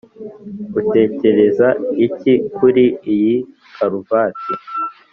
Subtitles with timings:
[0.79, 1.67] utekereza
[2.05, 3.35] iki kuri iyi
[3.75, 4.53] karuvati?